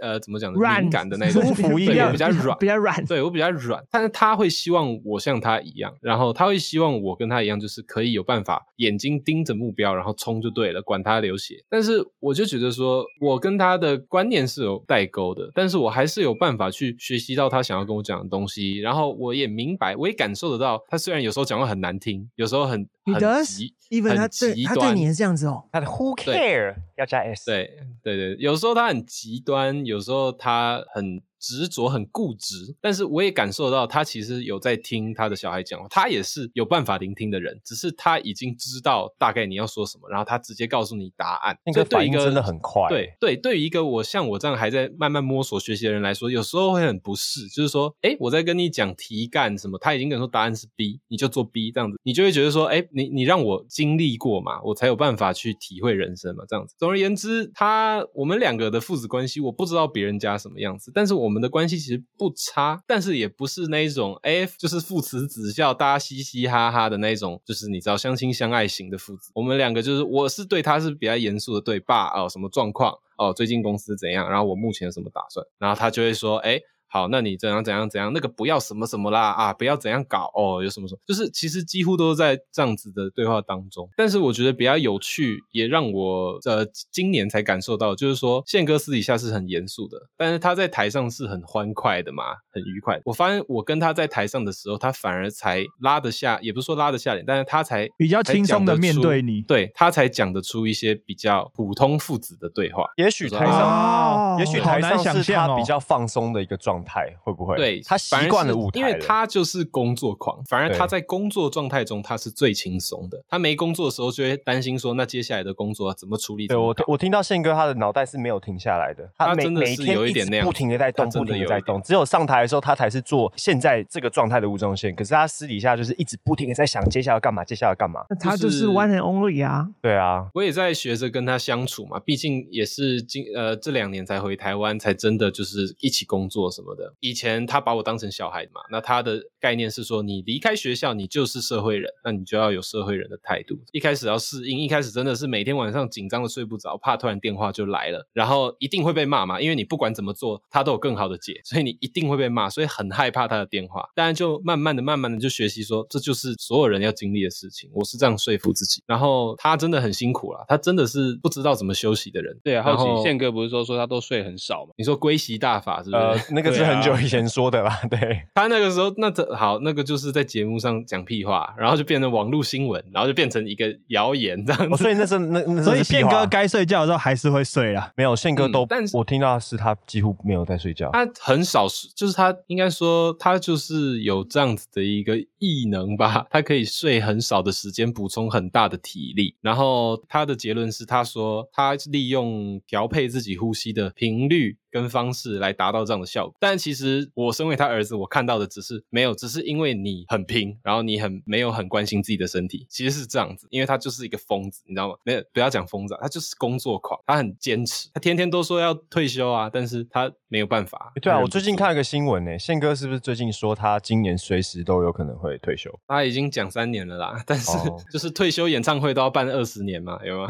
[0.00, 0.58] 呃怎么讲呢？
[0.80, 3.04] 敏感的那种，舒服一对点我比较软， 比较软。
[3.04, 11.62] 对我比较软，但是他会希望我像他一样，然后他会希望我跟他一样，就是可以有办法眼睛盯着目标，然后冲就对了，管他流血。
[11.68, 25.68] 但是我就觉得说，我跟他的观念是有代沟的，但是我还是有办法去学习到他想要跟我讲的东西，然后我也明白，我也感受得到，他虽然有时候讲话很难听，有时候很你很的急，even 他很对极端他对你也是这样子哦。
[25.72, 41.58] 他的 Who care 要加 s，对对对，有时候他很极端，有时候他很执着、很固执，但是我也感受到他其实有在听他的小孩讲话，他也是有办法聆听的人，只是他已经知道大概你要说什么，然后他直接告诉你答案。
[41.64, 42.88] 那所以对一个个反应真的很快。
[42.88, 56.74] 对对，对于一个我像我这样还在慢慢摸索学习的人来说，有时候会很不适，就是说，哎，我在跟你讲题干什么，他已经跟你说答案是 B，你就做 B 这样子，你就会觉得说，哎，你你让我经历过嘛，我才有办法去体会人生嘛，这样子。
[56.78, 69.30] 总而言之，他我们两个的父子关系，我不知道别人家什么样子，但是我我们的关系其实不差，但是也不是那一种，哎，就是父慈子孝，大家嘻嘻哈哈的那种，就是你知道相亲相爱型的父子。
[69.32, 76.60] 我们两个就是，我是对他是比较严肃的对爸哦，什么状况哦，最近公司怎样，然后我目前有什么打算，然后他就会说，哎。
[76.90, 83.88] 好，那你怎样怎样怎样，那个不要什么什么啦啊，不要怎样搞哦，有什么什么，就是其实几乎都在这样子的对话当中。
[83.96, 93.00] 但是我觉得比较有趣，也让我呃今年才感受到，就是说宪哥私底下是很严肃的，但是他在台上是很欢快的嘛，很愉快。
[93.04, 102.84] 我发现我跟他在台上的时候，他反而才拉得下，也不是说拉得下脸，但是他才比较轻松地讲得出面对你对他才讲得出一些比较普通父子的对话。
[102.96, 107.56] 也许台哦上，也许台上是想象哦他比较放松的一个状态，会不会？
[107.56, 113.22] 对，他习惯了舞台因为他就是工作狂，反而他在工作状态中他是最轻松的。
[113.28, 116.46] 他没工作的时候就会担心说，那接下来的工作怎么处理？
[116.46, 121.80] 对我我听到宪哥他的脑袋是没有停下来的，他真的是每天有一点那样不停的在动，不停的在动。
[121.82, 124.94] 只有上台的时候，他才是做现在这个状态的吴宗宪。
[124.94, 128.04] 可是他私底下就是一直不停的在想接下来要干嘛，接下来要干嘛。
[128.08, 136.94] 那他就就是是 one and only 啊，对啊，我也在学着跟他相处嘛，毕竟也是今呃这两年才回台湾，才真的就是一起工作什么的。
[137.00, 143.58] 以前他把我当成小孩嘛，那他的概念是说，你离开学校，你就是社会人，那你就要有社会人的态度。
[143.72, 153.88] 一开始要适应，一开始真的是每天晚上紧张的睡不着，怕突然电话就来了，然后一定会被骂嘛，因为你不管怎么做，他都有更好的解，所以你一定会被骂，所以很害怕他的电话。
[153.94, 157.70] 当然就慢慢的、慢慢的就学习说，这就是所有人要经历的事情。
[157.72, 158.82] 我是这样说服自己。
[158.86, 162.38] 然后他真的很辛苦啦，他真的是不知道怎么休息的人。
[162.42, 164.72] 对啊，好奇宪哥不是说说他都睡很少嘛？
[164.76, 166.02] 你说归习大法是不是？
[166.02, 168.22] 呃，那个是 对啊很久以前说的啦， 对。
[168.34, 174.82] 他那个时候，那这好，那个就是在节目上讲屁话，然后就变成网络新闻，然后就变成一个谣言这样哦，子。
[174.82, 177.92] 所以那是那那所以宪哥该睡觉的时候还是会睡啦。
[177.96, 180.90] 没有宪哥都，嗯但是我听到是他几乎没有在睡觉。
[180.92, 189.34] 他很少是，就是他应该说他就是有这样子的一个异能吧，他可以睡很少的时间，补充很大的体力。
[189.40, 194.56] 然后他的结论是，他说他利用调配自己呼吸的频率。
[194.70, 204.94] 跟方式来达到这样的效果，但其实我身为他儿子，我看到的只是没有，只是因为你很拼，然后你很没有很关心自己的身体，其实是这样子，因为他就是一个疯子，你知道吗？
[205.04, 210.92] 没有，不要讲疯子啊，他就是工作狂，他很坚持，他天天都说要退休啊，但是他没有办法。
[211.02, 215.70] 对啊，我最近看了个新闻呢，宪哥是不是最近说他今年随时都有可能会退休？
[215.86, 220.28] 他已经讲三年了啦，但是哦 就是退休演唱会都要办二十年嘛，有吗？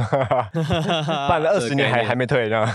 [1.29, 2.67] 办了二十年还还没退，这样。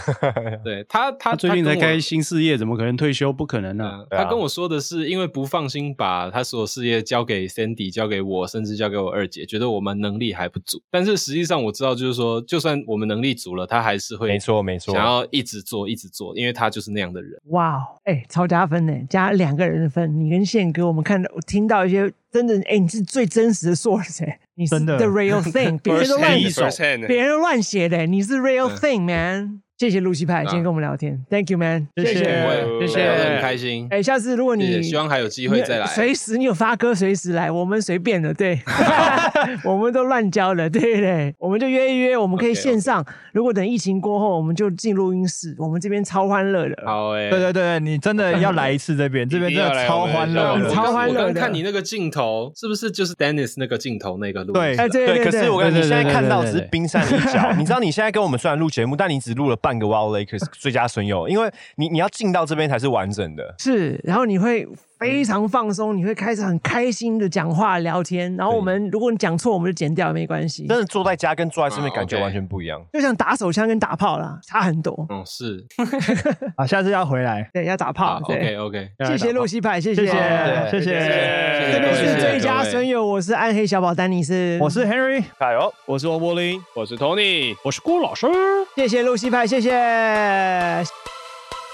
[0.63, 3.34] 对他，他他最近才开新事业，怎么可能退休？
[3.34, 4.06] 不可能啊！
[4.12, 10.82] 他跟我说的是，因为不放心把他所有事业交给 Sandy，交给我，甚至交给我二姐，觉得我们能力还不足。
[10.91, 17.39] 但是实际上我知道，就是说，就算我们能力足了，他还是会没错没错，想要一直做一直做，因为他就是那样的人。
[17.46, 20.20] 哇，哎，超加分呢，加两个人的分。
[20.20, 26.38] 你跟宪哥，我们看到听到一些真的，哎，你是最真实的 source，你是 the real thing， 别人都乱
[27.08, 29.62] 别人都乱写的，你是 real thing man。
[29.78, 32.14] 谢谢露西派今天跟我们聊天，Thank you man，谢谢。
[32.80, 33.86] 谢谢，很开心。
[33.92, 38.58] 哎，下次如果你希望还有机会再来，随时你有发歌随时来，我们随便的，对，
[39.66, 43.06] 我们都乱教的，对对，我们就约一约，我们可以线上。
[43.34, 46.84] 如果等疫情过后，我们就进录音室，我们这边超欢乐的。
[46.86, 51.20] 好哎，对对对，你真的要来一次这边，这边真的超欢乐，超欢乐。
[51.20, 54.54] 我刚看你那个镜头，是不是就是 Dennis 那个镜头那个录？
[54.54, 55.26] 对，哎对对。
[55.26, 60.45] 可是我跟你现在看到只是冰山一角，你知道你现在跟我们虽然录节目，但你只录了半个 Wild Lakers。
[60.51, 64.68] 最佳损友，因为你你要进到这边才是完整的，是，然后你会。
[65.06, 68.36] 非常放松，你会开始很开心的讲话聊天。
[68.36, 70.66] 然后我们，如果你讲错，我们就剪掉，没关系。
[70.66, 75.06] 真的坐在家跟坐在身边感觉完全不一样，就像打手枪跟打炮啦，差很多。
[75.12, 75.64] 嗯，是。
[76.58, 78.20] 啊，下次要回来，对，要打炮。
[78.24, 81.72] OK OK，谢谢露西派，谢谢，谢谢，谢谢。
[81.72, 88.26] 这边是最佳损友，我是暗黑小宝丹尼斯，我是 Henry，加油，我是王柏林，我是 Tony，我是郭老师。
[88.76, 91.14] 谢谢露西派，谢谢。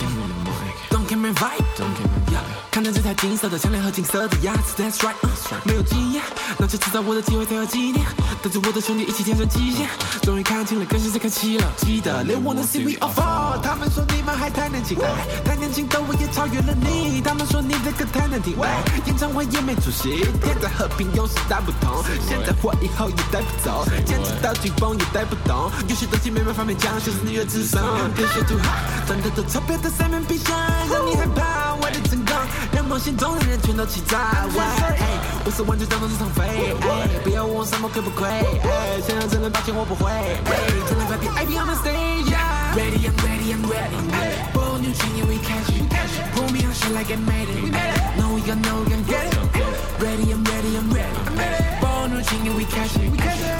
[0.00, 1.32] Don't me
[1.76, 1.90] don't.
[2.70, 5.14] 看着这条金色的项链和金色的牙齿，That's right，
[5.64, 6.22] 没有经验，
[6.56, 8.06] 那就制造我的机会才有纪念，
[8.40, 9.88] 带着我的兄弟一起见证极限，
[10.22, 14.96] 终于看清了，更新在看齐了，记得 They wanna see we all fall，他们说你们还太年轻，
[15.44, 18.56] 太年轻的我也超越了你，他们说你的歌太难听，
[19.04, 27.82] 演唱会也没出息，天在和平有时大不同，现在或以后也带不走，坚持到顶峰也带不动，有些东西没办法勉强，就是你越自伤，
[28.14, 28.56] 天蝎座，
[29.08, 30.56] 赚得多钞票的三面披上，
[30.90, 32.34] 让你害怕我的成功。
[32.72, 34.46] 让梦心中的人全都气炸！
[35.44, 36.74] 我是玩具当中这场飞，
[37.24, 38.28] 不要问我什么亏不亏，
[39.06, 40.10] 想要承认抱歉我不会。
[40.86, 42.30] 真的 happy I be on the stage。
[42.76, 43.98] Ready I'm ready I'm ready。
[44.52, 45.72] Born new 全因为开始
[46.34, 47.74] ，Pull me on shit like I made it。
[48.16, 49.34] No we gon' no we gon' get it。
[49.98, 51.18] Ready I'm ready I'm ready。
[51.80, 53.00] Born new 全因为开始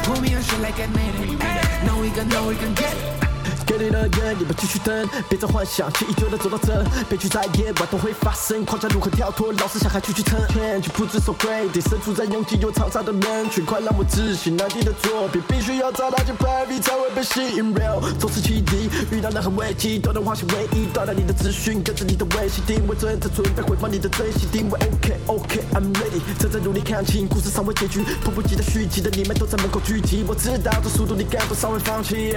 [0.05, 1.41] ，Pull me on shit like I made it。
[1.85, 3.30] No we gon' no we gon' get it。
[3.71, 6.85] Get it again，你们继续等，别再幻想，轻易就能走到这。
[7.09, 9.53] 悲剧在夜晚都会发生，框架如何跳脱？
[9.53, 10.37] 老是想还继续撑，
[10.83, 11.69] 去不知所归。
[11.69, 17.73] 得身处在拥挤又嘈杂的人群，快让我自信难题的作品，必须要找到节拍，才会被吸引。
[17.73, 20.87] Real，总是起底，遇到任何危机都能化险为夷。
[20.93, 24.81] 断了你的资讯，跟着你的微信定位，正在准备回放你的最新定位。
[24.81, 30.25] OK OK，I'm ready，正在努力看清故事尚未结局，迫不及待续集的你们都在门口聚集。
[30.27, 32.35] 我知道这速度你敢不稍微放弃。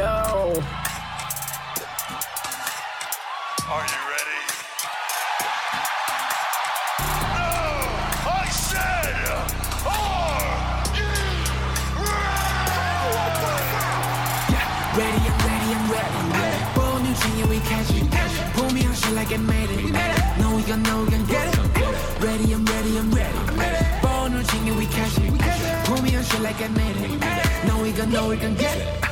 [3.73, 4.41] Are you ready?
[7.33, 7.49] No!
[8.29, 9.17] I said,
[9.89, 11.41] are you ready?
[14.53, 16.19] Yeah, ready, I'm ready, I'm ready.
[16.37, 16.59] ready.
[16.75, 18.53] Bold new genius, we catch it.
[18.53, 20.39] Pull me on shit like I made it.
[20.39, 21.57] No, we gon' know we gon' get it.
[22.21, 23.39] Ready, I'm ready, I'm ready.
[23.57, 23.85] ready.
[24.03, 25.85] Bold new genius, we catch it.
[25.85, 27.67] Pull me on shit like I made it.
[27.67, 29.02] No, we gon' know we gon' get it.